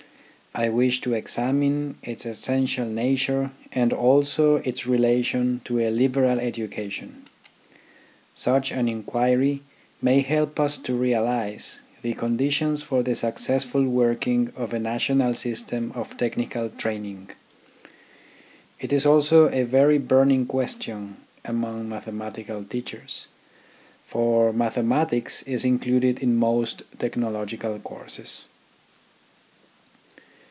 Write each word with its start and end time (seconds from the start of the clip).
I 0.53 0.67
wish 0.67 0.99
to 1.01 1.13
examine 1.13 1.95
its 2.03 2.25
essential 2.25 2.85
nature 2.85 3.51
and 3.71 3.93
also 3.93 4.57
its 4.57 4.85
relation 4.85 5.61
to 5.63 5.79
a 5.79 5.89
liberal 5.91 6.41
education. 6.41 7.23
Such 8.35 8.69
an 8.69 8.89
inquiry 8.89 9.61
may 10.01 10.19
help 10.19 10.59
us 10.59 10.77
to 10.79 10.93
realise 10.93 11.79
the 12.01 12.13
con 12.15 12.37
ditions 12.37 12.83
for 12.83 13.01
the 13.01 13.15
successful 13.15 13.85
working 13.85 14.51
of 14.57 14.73
a 14.73 14.79
national 14.79 15.35
system 15.35 15.93
of 15.95 16.17
technical 16.17 16.69
training. 16.69 17.29
It 18.81 18.91
is 18.91 19.05
also 19.05 19.47
a 19.47 19.63
very 19.63 19.99
burning 19.99 20.47
question 20.47 21.15
among 21.45 21.87
mathematical 21.87 22.65
teachers; 22.65 23.27
for 24.05 24.51
mathematics 24.51 25.43
is 25.43 25.63
included 25.63 26.19
in 26.19 26.35
most 26.35 26.81
technological 26.99 27.79
courses. 27.79 28.47